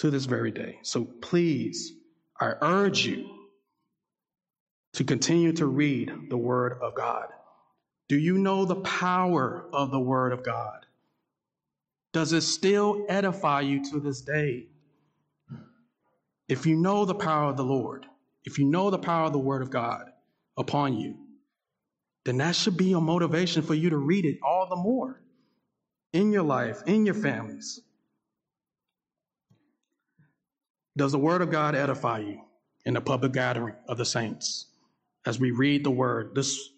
[0.00, 0.78] To this very day.
[0.82, 1.92] So please,
[2.40, 3.28] I urge you
[4.94, 7.26] to continue to read the Word of God.
[8.08, 10.86] Do you know the power of the Word of God?
[12.14, 14.68] Does it still edify you to this day?
[16.48, 18.06] If you know the power of the Lord,
[18.44, 20.10] if you know the power of the Word of God
[20.56, 21.18] upon you,
[22.24, 25.20] then that should be a motivation for you to read it all the more
[26.14, 27.82] in your life, in your families.
[30.96, 32.40] Does the Word of God edify you
[32.84, 34.66] in the public gathering of the saints?
[35.26, 36.70] As we read the Word, this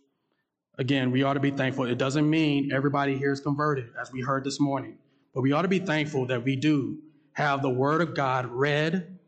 [0.78, 1.86] again, we ought to be thankful.
[1.86, 4.98] It doesn't mean everybody here is converted, as we heard this morning,
[5.34, 6.98] but we ought to be thankful that we do
[7.32, 9.18] have the Word of God read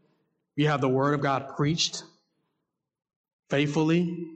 [0.57, 2.05] we have the Word of God preached
[3.51, 4.29] faithfully.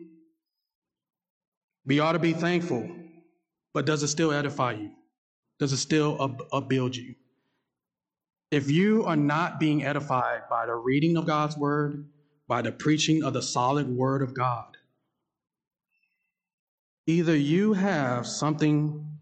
[1.87, 2.91] We ought to be thankful,
[3.73, 4.91] but does it still edify you?
[5.59, 6.17] Does it still
[6.53, 7.15] upbuild you?
[8.51, 12.07] If you are not being edified by the reading of God's Word,
[12.47, 14.77] by the preaching of the solid Word of God,
[17.07, 19.19] either you have something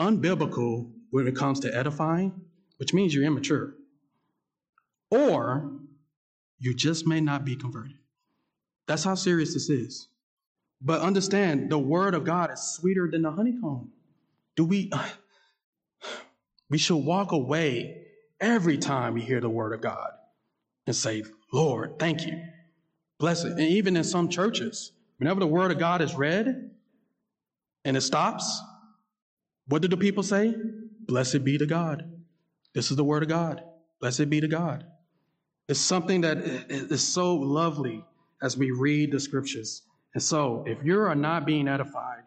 [0.00, 2.32] unbiblical when it comes to edifying,
[2.78, 3.74] which means you're immature,
[5.10, 5.70] or
[6.58, 7.98] you just may not be converted.
[8.86, 10.08] That's how serious this is.
[10.80, 13.90] But understand, the word of God is sweeter than the honeycomb.
[14.56, 14.90] Do we?
[16.70, 18.06] We should walk away
[18.40, 20.10] every time we hear the word of God
[20.86, 22.42] and say, Lord, thank you.
[23.18, 23.52] Bless it.
[23.52, 26.70] And even in some churches, whenever the word of God is read
[27.84, 28.62] and it stops,
[29.66, 30.54] what do the people say?
[31.06, 32.10] Blessed be to God.
[32.74, 33.62] This is the word of God.
[34.00, 34.84] Blessed be to God.
[35.68, 38.04] It's something that is so lovely
[38.42, 39.82] as we read the scriptures.
[40.14, 42.22] And so, if you are not being edified,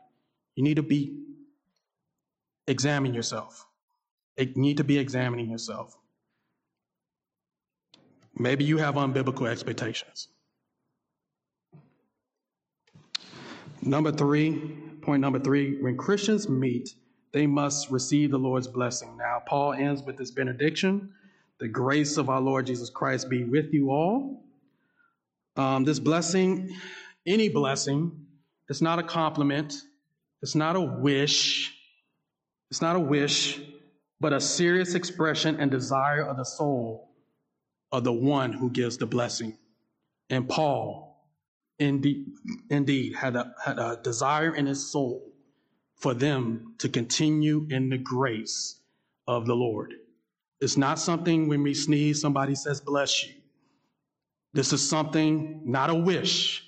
[0.56, 1.18] you need to be
[2.68, 3.66] examine yourself.
[4.38, 5.96] Need to be examining yourself.
[8.38, 10.30] Maybe you have unbiblical expectations.
[13.82, 16.96] Number three, point number three, when Christians meet,
[17.32, 19.18] they must receive the Lord's blessing.
[19.18, 21.14] Now, Paul ends with this benediction
[21.62, 24.44] the grace of our Lord Jesus Christ be with you all.
[25.56, 26.76] Um, this blessing,
[27.28, 28.26] any blessing,
[28.68, 29.76] it's not a compliment,
[30.42, 31.72] it's not a wish,
[32.72, 33.60] it's not a wish,
[34.22, 37.10] but a serious expression and desire of the soul
[37.92, 39.58] of the one who gives the blessing.
[40.30, 41.26] And Paul,
[41.80, 42.28] indeed,
[42.70, 45.34] indeed had, a, had a desire in his soul
[45.96, 48.80] for them to continue in the grace
[49.28, 49.96] of the Lord.
[50.60, 53.34] It's not something when we sneeze, somebody says, bless you.
[54.54, 56.64] This is something, not a wish.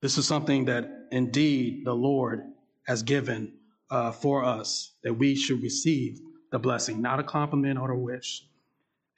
[0.00, 2.44] This is something that indeed the Lord
[2.86, 3.52] has given
[3.90, 6.18] uh, for us that we should receive
[6.50, 8.44] the blessing, not a compliment or a wish.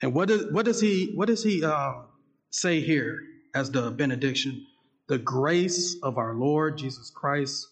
[0.01, 1.93] And what does what does he what does he uh,
[2.49, 3.21] say here
[3.53, 4.65] as the benediction?
[5.07, 7.67] The grace of our Lord Jesus Christ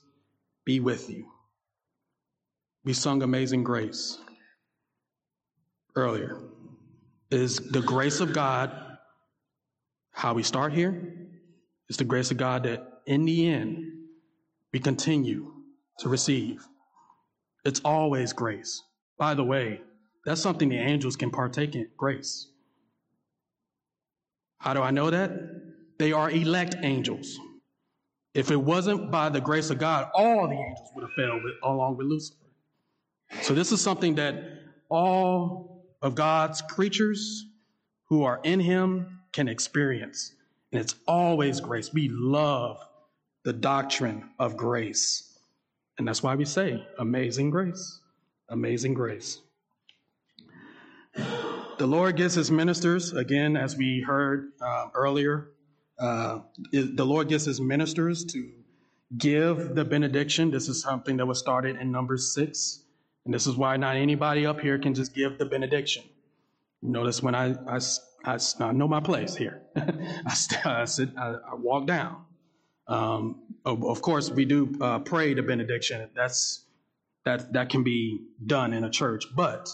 [0.65, 1.27] be with you.
[2.83, 4.17] We sung Amazing Grace
[5.95, 6.39] earlier
[7.29, 8.71] is the grace of God,
[10.11, 11.15] how we start here,
[11.89, 13.85] is the grace of God that in the end,
[14.73, 15.51] we continue
[15.99, 16.65] to receive.
[17.63, 18.83] It's always grace.
[19.17, 19.81] By the way,
[20.25, 22.47] that's something the angels can partake in grace.
[24.59, 25.31] How do I know that?
[25.97, 27.39] They are elect angels.
[28.33, 31.53] If it wasn't by the grace of God, all the angels would have failed with,
[31.63, 32.37] along with Lucifer.
[33.41, 34.35] So, this is something that
[34.89, 37.45] all of God's creatures
[38.05, 40.33] who are in Him can experience.
[40.71, 41.93] And it's always grace.
[41.93, 42.79] We love
[43.43, 45.39] the doctrine of grace.
[45.97, 48.00] And that's why we say, Amazing grace.
[48.51, 49.39] Amazing grace.
[51.15, 55.51] The Lord gives his ministers, again, as we heard uh, earlier,
[55.97, 56.39] uh,
[56.71, 58.51] the Lord gives his ministers to
[59.17, 60.51] give the benediction.
[60.51, 62.83] This is something that was started in Numbers six.
[63.23, 66.03] And this is why not anybody up here can just give the benediction.
[66.81, 67.79] Notice when I, I,
[68.25, 69.61] I, I know my place here.
[69.77, 69.93] I,
[70.65, 72.25] I, sit, I, I walk down.
[72.87, 76.09] Um, of, of, course, we do uh, pray the benediction.
[76.15, 76.65] That's
[77.25, 79.69] that that can be done in a church, but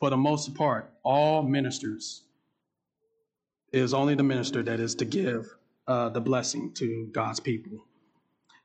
[0.00, 2.22] for the most part, all ministers
[3.72, 5.46] is only the minister that is to give
[5.86, 7.84] uh, the blessing to God's people.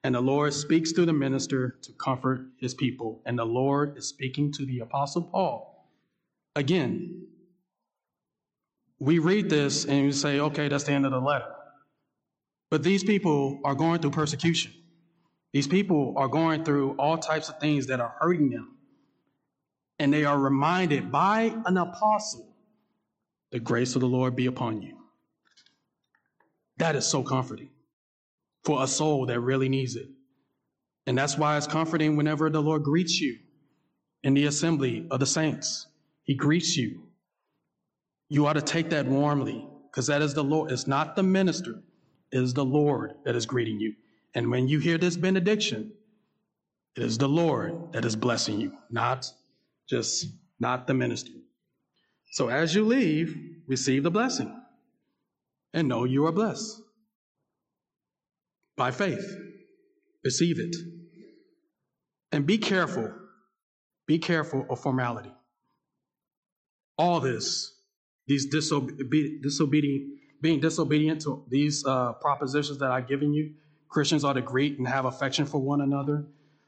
[0.03, 3.21] And the Lord speaks through the minister to comfort his people.
[3.25, 5.87] And the Lord is speaking to the Apostle Paul.
[6.55, 7.27] Again,
[8.99, 11.53] we read this and we say, okay, that's the end of the letter.
[12.69, 14.73] But these people are going through persecution.
[15.53, 18.77] These people are going through all types of things that are hurting them.
[19.99, 22.47] And they are reminded by an apostle
[23.51, 24.97] the grace of the Lord be upon you.
[26.77, 27.69] That is so comforting
[28.63, 30.07] for a soul that really needs it.
[31.05, 33.37] And that's why it's comforting whenever the Lord greets you
[34.23, 35.87] in the assembly of the saints.
[36.23, 37.03] He greets you.
[38.29, 40.71] You ought to take that warmly because that is the Lord.
[40.71, 41.83] It's not the minister,
[42.31, 43.93] it is the Lord that is greeting you.
[44.33, 45.93] And when you hear this benediction,
[46.95, 49.29] it is the Lord that is blessing you, not
[49.89, 50.25] just
[50.59, 51.31] not the minister.
[52.31, 53.35] So as you leave,
[53.67, 54.57] receive the blessing
[55.73, 56.81] and know you are blessed.
[58.77, 59.37] By faith,
[60.23, 60.75] receive it.
[62.31, 63.13] And be careful,
[64.07, 65.33] be careful of formality.
[66.97, 67.73] All this,
[68.27, 68.97] these disobe-
[69.41, 73.53] disobedient, being disobedient to these uh, propositions that I've given you,
[73.91, 76.25] Christians ought to greet and have affection for one another.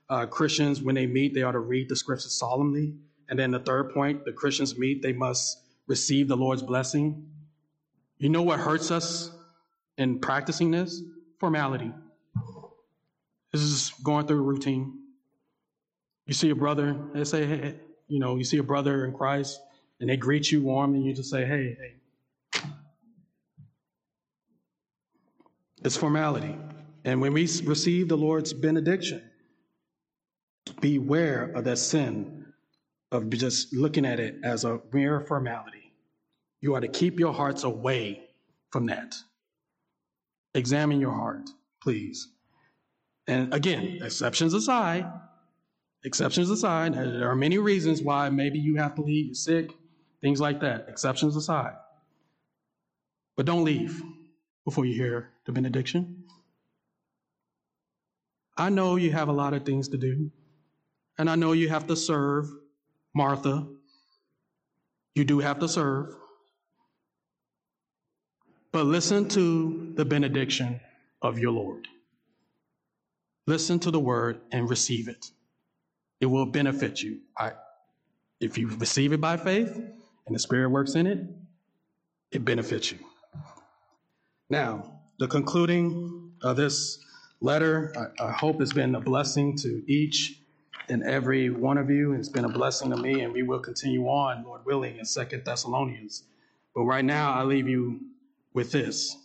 [0.09, 2.95] Uh, Christians, when they meet, they ought to read the scriptures solemnly.
[3.29, 5.57] And then the third point, the Christians meet, they must
[5.87, 7.25] receive the Lord's blessing.
[8.17, 9.31] You know what hurts us
[9.97, 11.01] in practicing this?
[11.39, 11.93] Formality.
[13.53, 14.99] This is going through a routine.
[16.25, 17.75] You see a brother, they say, hey,
[18.09, 19.61] you know, you see a brother in Christ,
[20.01, 22.61] and they greet you warmly, and you just say, hey, hey.
[25.85, 26.57] It's formality.
[27.05, 29.21] And when we receive the Lord's benediction,
[30.79, 32.45] beware of that sin
[33.11, 35.91] of just looking at it as a mere formality.
[36.61, 38.23] You are to keep your hearts away
[38.71, 39.15] from that.
[40.55, 41.49] Examine your heart,
[41.81, 42.29] please.
[43.27, 45.05] And again, exceptions aside,
[46.03, 49.73] exceptions aside, there are many reasons why maybe you have to leave, you're sick,
[50.21, 50.85] things like that.
[50.87, 51.75] Exceptions aside.
[53.35, 54.01] But don't leave
[54.65, 56.22] before you hear the benediction.
[58.57, 60.31] I know you have a lot of things to do,
[61.17, 62.49] and I know you have to serve
[63.15, 63.67] Martha.
[65.15, 66.15] You do have to serve.
[68.71, 70.79] But listen to the benediction
[71.21, 71.87] of your Lord.
[73.45, 75.31] Listen to the word and receive it.
[76.21, 77.19] It will benefit you.
[77.37, 77.51] I,
[78.39, 81.19] if you receive it by faith and the Spirit works in it,
[82.31, 82.99] it benefits you.
[84.49, 86.97] Now, the concluding of this
[87.43, 87.93] letter.
[88.19, 90.39] I, I hope it's been a blessing to each
[90.89, 92.13] and every one of you.
[92.13, 95.43] It's been a blessing to me, and we will continue on, Lord willing, in Second
[95.45, 96.23] Thessalonians.
[96.73, 97.99] But right now, I leave you
[98.53, 99.15] with this: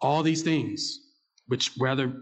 [0.00, 1.00] all these things,
[1.46, 2.12] which rather,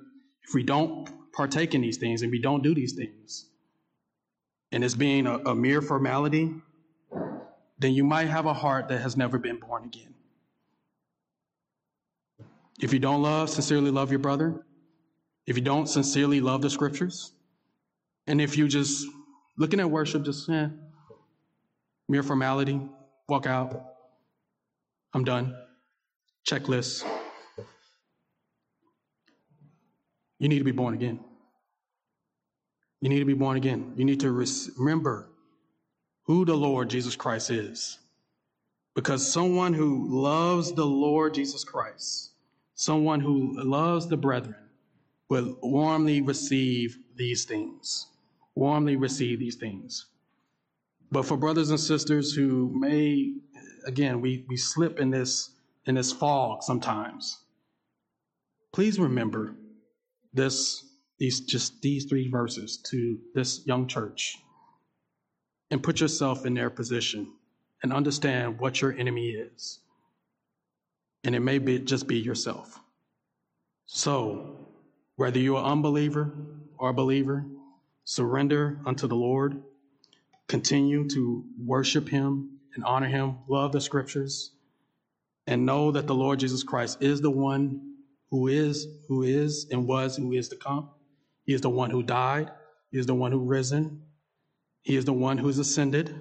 [0.47, 3.47] if we don't partake in these things and we don't do these things,
[4.73, 6.55] and it's being a, a mere formality,
[7.79, 10.15] then you might have a heart that has never been born again.
[12.81, 14.65] If you don't love, sincerely love your brother,
[15.51, 17.33] if you don't sincerely love the scriptures,
[18.29, 19.05] and if you just
[19.59, 20.69] looking at worship, just eh,
[22.09, 22.81] mere formality,
[23.29, 23.85] walk out,
[25.13, 25.57] I'm done,
[26.49, 27.05] checklist.
[30.39, 31.19] You need to be born again.
[33.01, 33.95] You need to be born again.
[33.97, 35.31] You need to remember
[36.27, 37.99] who the Lord Jesus Christ is.
[38.95, 42.31] Because someone who loves the Lord Jesus Christ,
[42.77, 44.55] someone who loves the brethren,
[45.31, 48.09] will warmly receive these things.
[48.57, 50.07] warmly receive these things.
[51.11, 53.35] But for brothers and sisters who may,
[53.87, 55.51] again, we, we slip in this
[55.87, 57.39] in this fog sometimes.
[58.73, 59.55] Please remember
[60.35, 60.85] this
[61.19, 64.39] these just these three verses to this young church
[65.71, 67.33] and put yourself in their position
[67.83, 69.79] and understand what your enemy is.
[71.25, 72.79] And it may be just be yourself.
[73.87, 74.60] So,
[75.21, 76.33] whether you're an unbeliever
[76.79, 77.45] or a believer,
[78.05, 79.63] surrender unto the Lord,
[80.49, 84.53] continue to worship him and honor him, love the scriptures,
[85.47, 87.97] and know that the Lord Jesus Christ is the one
[88.31, 90.89] who is, who is, and was, who is to come.
[91.45, 92.51] He is the one who died.
[92.91, 94.01] He is the one who risen.
[94.81, 96.19] He is the one who's ascended.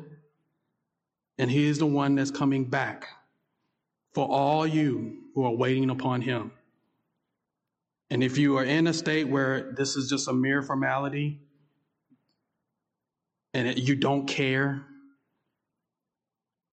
[1.38, 3.08] And he is the one that's coming back
[4.14, 6.52] for all you who are waiting upon him.
[8.10, 11.40] And if you are in a state where this is just a mere formality
[13.54, 14.86] and it, you don't care,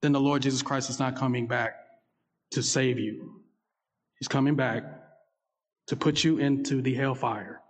[0.02, 1.74] then the Lord Jesus Christ is not coming back
[2.52, 3.42] to save you.
[4.18, 4.84] He's coming back
[5.88, 7.60] to put you into the hellfire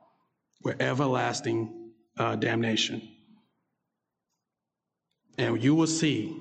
[0.61, 3.03] where everlasting uh, damnation.
[5.39, 6.37] And you will see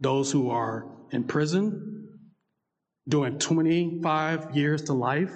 [0.00, 2.18] those who are in prison
[3.08, 5.32] doing 25 years to life,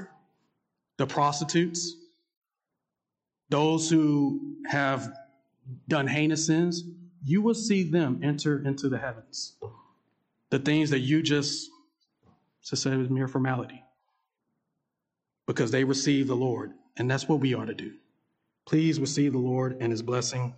[1.03, 1.96] the prostitutes,
[3.48, 5.12] those who have
[5.88, 6.84] done heinous sins,
[7.24, 9.57] you will see them enter into the heavens.
[10.50, 11.68] The things that you just,
[12.64, 13.82] just said was mere formality
[15.48, 16.70] because they receive the Lord.
[16.96, 17.94] And that's what we are to do.
[18.64, 20.55] Please receive the Lord and his blessing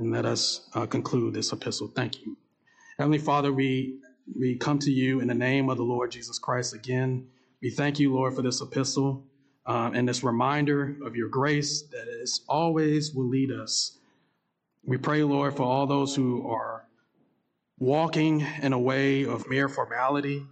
[0.00, 1.86] and let us uh, conclude this epistle.
[1.94, 2.36] Thank you.
[2.98, 4.00] Heavenly Father, we,
[4.36, 7.28] we come to you in the name of the Lord Jesus Christ again.
[7.62, 9.24] We thank you, Lord, for this epistle
[9.68, 13.98] um, and this reminder of your grace that is always will lead us.
[14.82, 16.86] We pray, Lord, for all those who are
[17.78, 20.46] walking in a way of mere formality,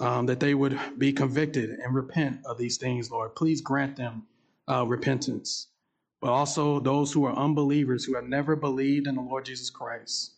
[0.00, 3.34] um, that they would be convicted and repent of these things, Lord.
[3.34, 4.22] Please grant them
[4.66, 5.66] uh, repentance.
[6.22, 10.32] But also those who are unbelievers who have never believed in the Lord Jesus Christ.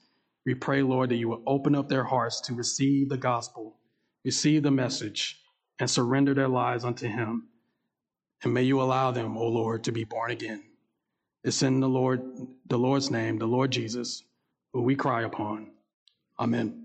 [0.45, 3.77] We pray, Lord, that you will open up their hearts to receive the gospel,
[4.25, 5.41] receive the message,
[5.79, 7.49] and surrender their lives unto Him.
[8.45, 10.65] And may you allow them, O Lord, to be born again.
[11.45, 12.23] It's in the Lord,
[12.67, 14.25] the Lord's name, the Lord Jesus,
[14.73, 15.71] who we cry upon.
[16.39, 16.82] Amen.